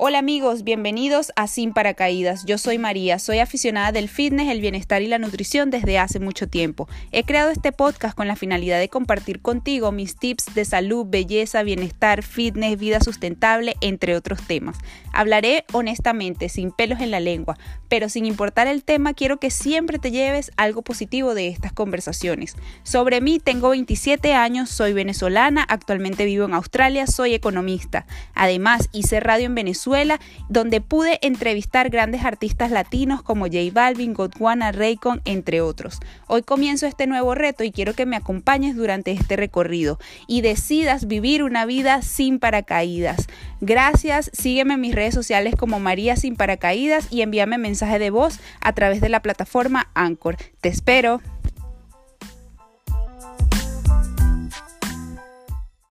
Hola 0.00 0.20
amigos, 0.20 0.62
bienvenidos 0.62 1.32
a 1.34 1.48
Sin 1.48 1.72
Paracaídas. 1.72 2.44
Yo 2.44 2.56
soy 2.56 2.78
María, 2.78 3.18
soy 3.18 3.40
aficionada 3.40 3.90
del 3.90 4.08
fitness, 4.08 4.48
el 4.48 4.60
bienestar 4.60 5.02
y 5.02 5.08
la 5.08 5.18
nutrición 5.18 5.70
desde 5.70 5.98
hace 5.98 6.20
mucho 6.20 6.46
tiempo. 6.46 6.88
He 7.10 7.24
creado 7.24 7.50
este 7.50 7.72
podcast 7.72 8.16
con 8.16 8.28
la 8.28 8.36
finalidad 8.36 8.78
de 8.78 8.88
compartir 8.88 9.42
contigo 9.42 9.90
mis 9.90 10.14
tips 10.14 10.54
de 10.54 10.64
salud, 10.64 11.04
belleza, 11.08 11.64
bienestar, 11.64 12.22
fitness, 12.22 12.78
vida 12.78 13.00
sustentable, 13.00 13.74
entre 13.80 14.14
otros 14.14 14.40
temas. 14.46 14.76
Hablaré 15.12 15.64
honestamente, 15.72 16.48
sin 16.48 16.70
pelos 16.70 17.00
en 17.00 17.10
la 17.10 17.18
lengua, 17.18 17.58
pero 17.88 18.08
sin 18.08 18.24
importar 18.24 18.68
el 18.68 18.84
tema, 18.84 19.14
quiero 19.14 19.40
que 19.40 19.50
siempre 19.50 19.98
te 19.98 20.12
lleves 20.12 20.52
algo 20.56 20.82
positivo 20.82 21.34
de 21.34 21.48
estas 21.48 21.72
conversaciones. 21.72 22.54
Sobre 22.84 23.20
mí, 23.20 23.40
tengo 23.40 23.70
27 23.70 24.32
años, 24.32 24.70
soy 24.70 24.92
venezolana, 24.92 25.66
actualmente 25.68 26.24
vivo 26.24 26.44
en 26.44 26.54
Australia, 26.54 27.08
soy 27.08 27.34
economista. 27.34 28.06
Además, 28.36 28.88
hice 28.92 29.18
radio 29.18 29.46
en 29.46 29.56
Venezuela 29.56 29.87
donde 30.48 30.80
pude 30.80 31.18
entrevistar 31.22 31.90
grandes 31.90 32.24
artistas 32.24 32.70
latinos 32.70 33.22
como 33.22 33.46
J 33.46 33.58
Balvin, 33.72 34.14
Godwana, 34.14 34.72
Raycon, 34.72 35.22
entre 35.24 35.60
otros. 35.60 35.98
Hoy 36.26 36.42
comienzo 36.42 36.86
este 36.86 37.06
nuevo 37.06 37.34
reto 37.34 37.64
y 37.64 37.72
quiero 37.72 37.94
que 37.94 38.06
me 38.06 38.16
acompañes 38.16 38.76
durante 38.76 39.12
este 39.12 39.36
recorrido 39.36 39.98
y 40.26 40.40
decidas 40.40 41.06
vivir 41.06 41.42
una 41.42 41.66
vida 41.66 42.02
sin 42.02 42.38
paracaídas. 42.38 43.26
Gracias, 43.60 44.30
sígueme 44.32 44.74
en 44.74 44.80
mis 44.80 44.94
redes 44.94 45.14
sociales 45.14 45.54
como 45.56 45.80
María 45.80 46.16
Sin 46.16 46.36
Paracaídas 46.36 47.08
y 47.10 47.22
envíame 47.22 47.58
mensaje 47.58 47.98
de 47.98 48.10
voz 48.10 48.38
a 48.60 48.72
través 48.72 49.00
de 49.00 49.08
la 49.08 49.22
plataforma 49.22 49.90
Anchor. 49.94 50.36
Te 50.60 50.68
espero. 50.68 51.20